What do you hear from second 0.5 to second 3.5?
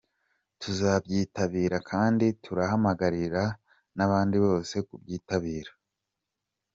Tuzabyitabira kandi turahamagarira